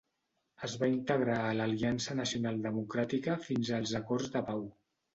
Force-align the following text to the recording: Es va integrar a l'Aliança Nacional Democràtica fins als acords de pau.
Es 0.67 0.71
va 0.83 0.89
integrar 0.93 1.35
a 1.43 1.51
l'Aliança 1.59 2.19
Nacional 2.23 2.59
Democràtica 2.67 3.39
fins 3.49 3.75
als 3.81 3.97
acords 4.05 4.37
de 4.39 4.47
pau. 4.53 4.71